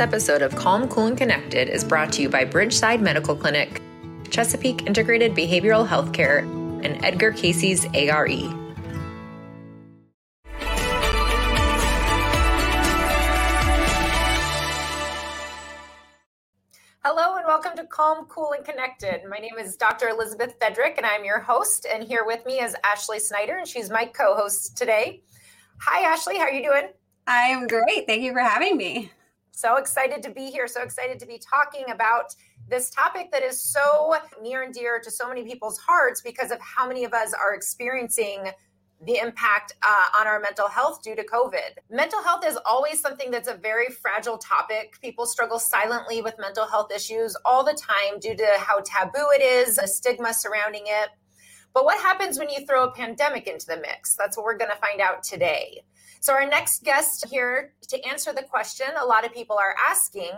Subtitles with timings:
[0.00, 3.82] This episode of Calm, Cool, and Connected is brought to you by Bridgeside Medical Clinic,
[4.30, 6.40] Chesapeake Integrated Behavioral Healthcare,
[6.82, 8.26] and Edgar Cayce's ARE.
[17.04, 19.20] Hello and welcome to Calm, Cool, and Connected.
[19.28, 20.08] My name is Dr.
[20.08, 21.86] Elizabeth Fedrick, and I'm your host.
[21.92, 25.20] And here with me is Ashley Snyder, and she's my co-host today.
[25.82, 26.38] Hi, Ashley.
[26.38, 26.88] How are you doing?
[27.26, 28.06] I'm great.
[28.06, 29.10] Thank you for having me.
[29.60, 30.66] So excited to be here.
[30.66, 32.34] So excited to be talking about
[32.70, 36.58] this topic that is so near and dear to so many people's hearts because of
[36.62, 38.52] how many of us are experiencing
[39.04, 41.76] the impact uh, on our mental health due to COVID.
[41.90, 44.94] Mental health is always something that's a very fragile topic.
[45.02, 49.42] People struggle silently with mental health issues all the time due to how taboo it
[49.42, 51.10] is, the stigma surrounding it.
[51.74, 54.16] But what happens when you throw a pandemic into the mix?
[54.16, 55.82] That's what we're going to find out today.
[56.22, 60.32] So, our next guest here to answer the question a lot of people are asking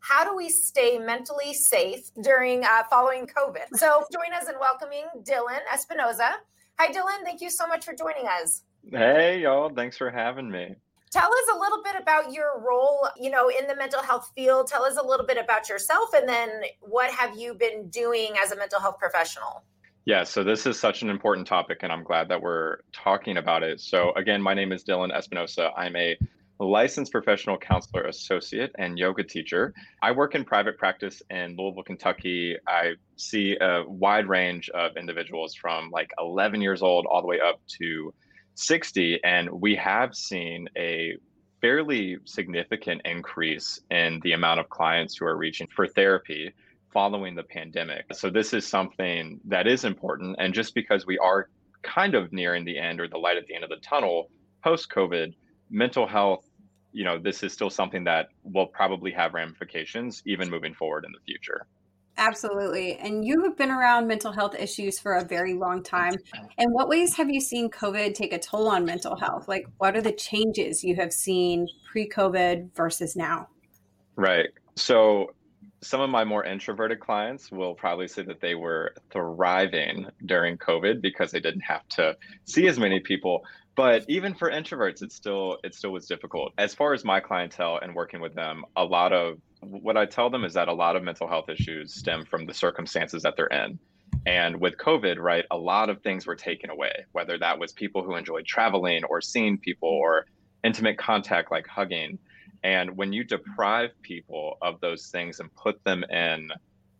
[0.00, 3.76] how do we stay mentally safe during uh, following COVID?
[3.76, 6.36] So, join us in welcoming Dillon Espinosa.
[6.78, 7.22] Hi, Dillon.
[7.22, 8.62] Thank you so much for joining us.
[8.90, 9.68] Hey, y'all.
[9.68, 10.74] Thanks for having me.
[11.10, 14.68] Tell us a little bit about your role, you know, in the mental health field.
[14.68, 18.52] Tell us a little bit about yourself and then what have you been doing as
[18.52, 19.64] a mental health professional?
[20.06, 23.64] Yeah, so this is such an important topic, and I'm glad that we're talking about
[23.64, 23.80] it.
[23.80, 25.72] So, again, my name is Dillon Espinosa.
[25.76, 26.16] I'm a
[26.60, 29.74] licensed professional counselor associate and yoga teacher.
[30.00, 32.56] I work in private practice in Louisville, Kentucky.
[32.68, 37.40] I see a wide range of individuals from like 11 years old all the way
[37.40, 38.14] up to
[38.54, 39.24] 60.
[39.24, 41.16] And we have seen a
[41.60, 46.54] fairly significant increase in the amount of clients who are reaching for therapy
[46.96, 48.06] following the pandemic.
[48.14, 50.36] So this is something that is important.
[50.38, 51.50] And just because we are
[51.82, 54.30] kind of nearing the end or the light at the end of the tunnel
[54.64, 55.34] post COVID,
[55.68, 56.48] mental health,
[56.92, 61.12] you know, this is still something that will probably have ramifications even moving forward in
[61.12, 61.66] the future.
[62.16, 62.96] Absolutely.
[62.96, 66.14] And you have been around mental health issues for a very long time.
[66.56, 69.48] In what ways have you seen COVID take a toll on mental health?
[69.48, 73.48] Like, what are the changes you have seen pre COVID versus now?
[74.16, 74.48] Right.
[74.76, 75.32] So,
[75.82, 81.00] some of my more introverted clients will probably say that they were thriving during COVID
[81.00, 83.44] because they didn't have to see as many people.
[83.74, 86.52] But even for introverts, it still it still was difficult.
[86.56, 90.30] As far as my clientele and working with them, a lot of what I tell
[90.30, 93.46] them is that a lot of mental health issues stem from the circumstances that they're
[93.46, 93.78] in.
[94.24, 98.02] And with COVID, right, a lot of things were taken away, whether that was people
[98.02, 100.26] who enjoyed traveling or seeing people or
[100.64, 102.18] intimate contact like hugging
[102.66, 106.50] and when you deprive people of those things and put them in,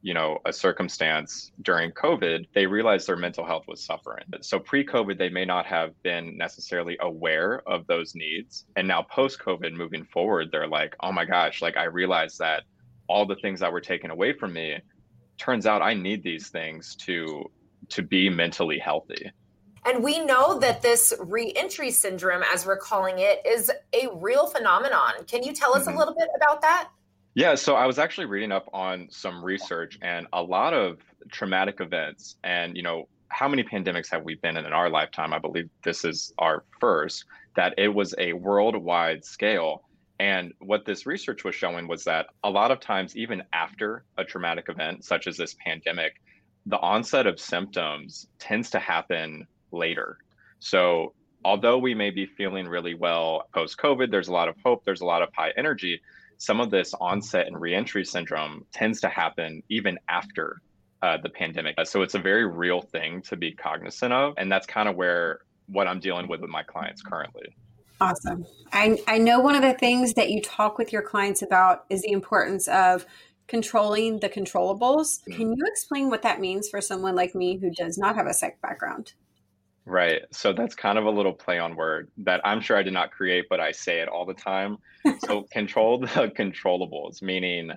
[0.00, 4.22] you know, a circumstance during COVID, they realize their mental health was suffering.
[4.42, 8.64] So pre-COVID, they may not have been necessarily aware of those needs.
[8.76, 12.62] And now post-COVID, moving forward, they're like, oh my gosh, like I realized that
[13.08, 14.78] all the things that were taken away from me,
[15.36, 17.50] turns out I need these things to
[17.88, 19.32] to be mentally healthy.
[19.86, 25.12] And we know that this reentry syndrome, as we're calling it, is a real phenomenon.
[25.28, 25.96] Can you tell us mm-hmm.
[25.96, 26.88] a little bit about that?
[27.34, 30.98] Yeah, so I was actually reading up on some research and a lot of
[31.30, 32.36] traumatic events.
[32.42, 35.32] And, you know, how many pandemics have we been in in our lifetime?
[35.32, 37.24] I believe this is our first,
[37.54, 39.82] that it was a worldwide scale.
[40.18, 44.24] And what this research was showing was that a lot of times, even after a
[44.24, 46.14] traumatic event, such as this pandemic,
[46.64, 50.18] the onset of symptoms tends to happen later.
[50.58, 51.14] So,
[51.44, 55.00] although we may be feeling really well post COVID, there's a lot of hope, there's
[55.00, 56.00] a lot of high energy.
[56.38, 60.60] Some of this onset and reentry syndrome tends to happen even after
[61.02, 61.76] uh, the pandemic.
[61.84, 64.34] So, it's a very real thing to be cognizant of.
[64.36, 67.54] And that's kind of where what I'm dealing with with my clients currently.
[68.00, 68.44] Awesome.
[68.72, 72.02] I, I know one of the things that you talk with your clients about is
[72.02, 73.06] the importance of
[73.46, 75.20] controlling the controllables.
[75.20, 75.32] Mm-hmm.
[75.32, 78.34] Can you explain what that means for someone like me who does not have a
[78.34, 79.14] psych background?
[79.86, 80.22] Right.
[80.32, 83.12] So that's kind of a little play on word that I'm sure I did not
[83.12, 84.78] create, but I say it all the time.
[85.20, 86.06] so control the
[86.36, 87.70] controllables, meaning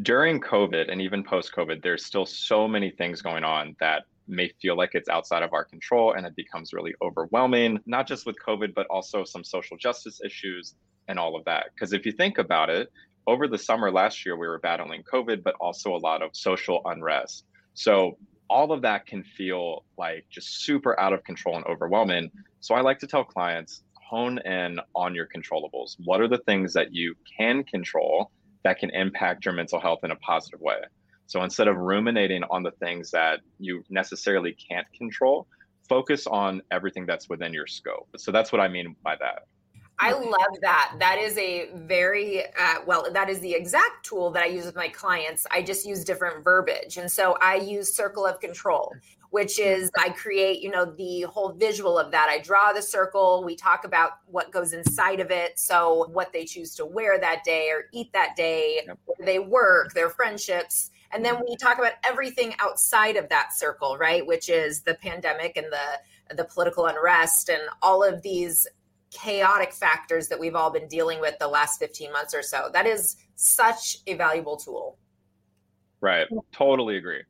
[0.00, 4.48] during COVID and even post COVID, there's still so many things going on that may
[4.62, 8.36] feel like it's outside of our control and it becomes really overwhelming, not just with
[8.46, 10.76] COVID, but also some social justice issues
[11.08, 11.66] and all of that.
[11.74, 12.92] Because if you think about it,
[13.26, 16.80] over the summer last year, we were battling COVID, but also a lot of social
[16.84, 17.44] unrest.
[17.74, 18.16] So
[18.50, 22.30] all of that can feel like just super out of control and overwhelming.
[22.58, 25.94] So I like to tell clients hone in on your controllables.
[26.04, 28.32] What are the things that you can control
[28.64, 30.80] that can impact your mental health in a positive way?
[31.28, 35.46] So instead of ruminating on the things that you necessarily can't control,
[35.88, 38.08] focus on everything that's within your scope.
[38.16, 39.46] So that's what I mean by that.
[40.00, 40.96] I love that.
[40.98, 43.06] That is a very uh, well.
[43.12, 45.46] That is the exact tool that I use with my clients.
[45.50, 48.94] I just use different verbiage, and so I use circle of control,
[49.28, 52.28] which is I create, you know, the whole visual of that.
[52.30, 53.44] I draw the circle.
[53.44, 55.58] We talk about what goes inside of it.
[55.58, 59.92] So what they choose to wear that day or eat that day, where they work,
[59.92, 60.90] their friendships.
[61.12, 64.26] And then we talk about everything outside of that circle, right?
[64.26, 68.66] Which is the pandemic and the the political unrest and all of these
[69.10, 72.70] chaotic factors that we've all been dealing with the last 15 months or so.
[72.72, 74.98] That is such a valuable tool.
[76.00, 76.26] Right.
[76.52, 77.22] Totally agree.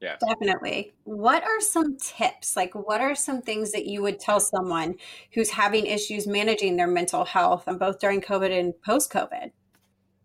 [0.00, 0.16] Yeah.
[0.28, 0.92] Definitely.
[1.04, 2.56] What are some tips?
[2.56, 4.96] Like, what are some things that you would tell someone
[5.32, 9.52] who's having issues managing their mental health, and both during COVID and post COVID?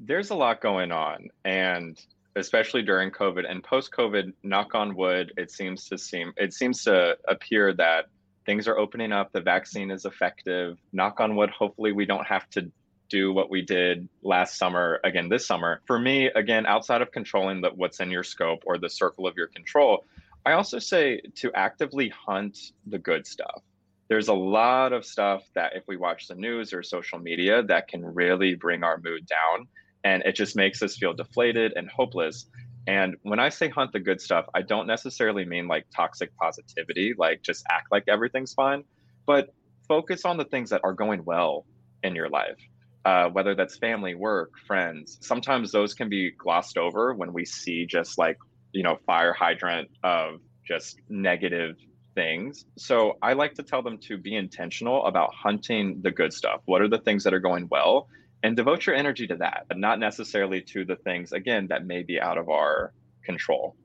[0.00, 2.04] There's a lot going on, and
[2.34, 4.32] especially during COVID and post COVID.
[4.42, 8.06] Knock on wood, it seems to seem it seems to appear that
[8.50, 9.30] things are opening up.
[9.30, 10.76] The vaccine is effective.
[10.92, 11.50] Knock on wood.
[11.50, 12.68] Hopefully, we don't have to
[13.08, 15.82] do what we did last summer again this summer.
[15.86, 19.36] For me, again, outside of controlling the, what's in your scope or the circle of
[19.36, 20.04] your control,
[20.44, 23.62] I also say to actively hunt the good stuff.
[24.08, 27.86] There's a lot of stuff that if we watch the news or social media that
[27.86, 29.68] can really bring our mood down
[30.02, 32.46] and it just makes us feel deflated and hopeless.
[32.86, 37.14] And when I say hunt the good stuff, I don't necessarily mean like toxic positivity,
[37.16, 38.84] like just act like everything's fine,
[39.26, 39.54] but
[39.86, 41.66] focus on the things that are going well
[42.02, 42.58] in your life
[43.04, 45.18] uh, whether that's family, work, friends.
[45.20, 48.38] Sometimes those can be glossed over when we see just like,
[48.72, 51.76] you know, fire hydrant of just negative
[52.14, 52.64] things.
[52.76, 56.60] So I like to tell them to be intentional about hunting the good stuff.
[56.66, 58.08] What are the things that are going well?
[58.42, 62.02] And devote your energy to that, but not necessarily to the things, again, that may
[62.02, 62.92] be out of our
[63.22, 63.76] control.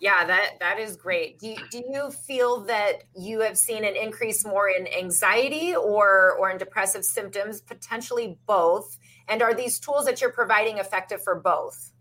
[0.00, 1.38] Yeah, that that is great.
[1.38, 6.32] Do you, do you feel that you have seen an increase more in anxiety or
[6.32, 8.98] or in depressive symptoms, potentially both?
[9.28, 11.92] And are these tools that you're providing effective for both?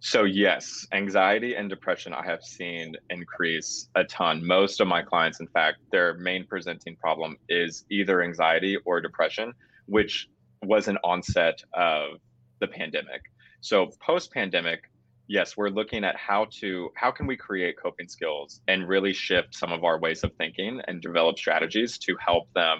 [0.00, 4.44] So yes, anxiety and depression I have seen increase a ton.
[4.44, 9.52] Most of my clients, in fact, their main presenting problem is either anxiety or depression,
[9.86, 10.28] which
[10.62, 12.20] was an onset of
[12.60, 13.22] the pandemic.
[13.60, 14.90] So post pandemic,
[15.28, 19.54] yes, we're looking at how to how can we create coping skills and really shift
[19.54, 22.78] some of our ways of thinking and develop strategies to help them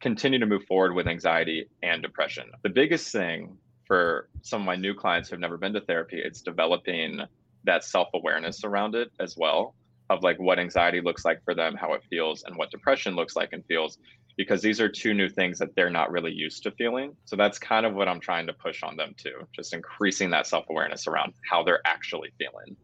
[0.00, 2.44] continue to move forward with anxiety and depression.
[2.62, 3.56] The biggest thing
[3.86, 7.20] for some of my new clients who've never been to therapy, it's developing
[7.64, 9.74] that self-awareness around it as well
[10.10, 13.36] of like what anxiety looks like for them, how it feels, and what depression looks
[13.36, 13.98] like and feels,
[14.36, 17.14] because these are two new things that they're not really used to feeling.
[17.24, 20.46] So that's kind of what I'm trying to push on them too, just increasing that
[20.46, 22.76] self awareness around how they're actually feeling.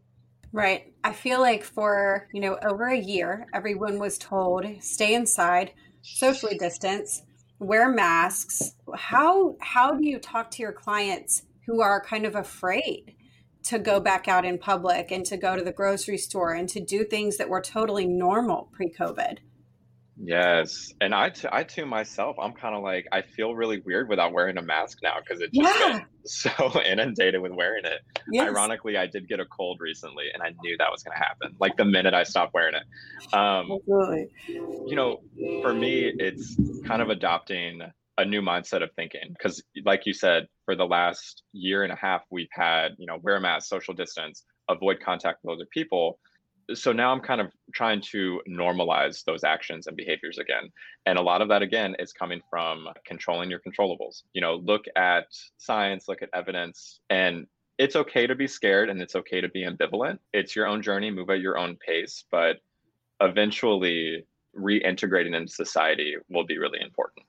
[0.53, 0.93] Right.
[1.03, 5.71] I feel like for, you know, over a year, everyone was told stay inside,
[6.01, 7.21] socially distance,
[7.59, 8.75] wear masks.
[8.93, 13.15] How how do you talk to your clients who are kind of afraid
[13.63, 16.83] to go back out in public and to go to the grocery store and to
[16.83, 19.37] do things that were totally normal pre-COVID?
[20.23, 24.07] Yes, and I, t- I too myself, I'm kind of like I feel really weird
[24.07, 26.03] without wearing a mask now because it's just yeah.
[26.25, 28.01] so inundated with wearing it.
[28.31, 28.47] Yes.
[28.47, 31.55] Ironically, I did get a cold recently, and I knew that was going to happen.
[31.59, 34.27] Like the minute I stopped wearing it, um, Absolutely.
[34.47, 35.21] you know,
[35.63, 37.81] for me, it's kind of adopting
[38.19, 41.95] a new mindset of thinking because, like you said, for the last year and a
[41.95, 46.19] half, we've had you know wear a mask, social distance, avoid contact with other people
[46.73, 50.69] so now I'm kind of trying to normalize those actions and behaviors again.
[51.05, 54.23] And a lot of that, again, is coming from controlling your controllables.
[54.33, 55.25] You know, look at
[55.57, 57.47] science, look at evidence, and
[57.77, 60.19] it's okay to be scared and it's okay to be ambivalent.
[60.33, 62.57] It's your own journey, move at your own pace, but
[63.21, 64.25] eventually
[64.57, 67.25] reintegrating into society will be really important.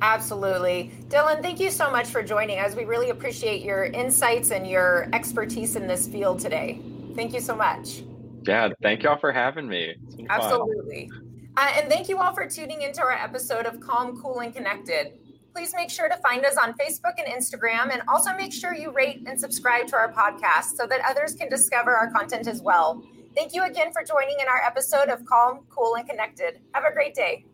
[0.00, 0.90] Absolutely.
[1.08, 2.74] Dillon, thank you so much for joining us.
[2.74, 6.80] We really appreciate your insights and your expertise in this field today.
[7.14, 8.02] Thank you so much.
[8.46, 9.96] Yeah, thank y'all for having me.
[10.28, 11.10] Absolutely.
[11.56, 15.18] Uh, and thank you all for tuning into our episode of Calm, Cool, and Connected.
[15.54, 18.90] Please make sure to find us on Facebook and Instagram, and also make sure you
[18.90, 23.02] rate and subscribe to our podcast so that others can discover our content as well.
[23.34, 26.60] Thank you again for joining in our episode of Calm, Cool, and Connected.
[26.72, 27.46] Have a great day.